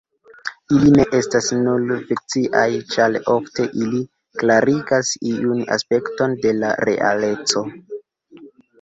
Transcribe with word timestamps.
Ili 0.77 0.93
ne 0.95 1.03
estas 1.17 1.49
nur 1.57 1.83
fikciaj, 2.13 2.65
ĉar 2.95 3.19
ofte 3.35 3.67
ili 3.83 4.01
klarigas 4.43 5.15
iun 5.37 5.63
aspekton 5.79 6.37
de 6.49 6.59
la 6.65 6.77
realeco. 6.91 7.69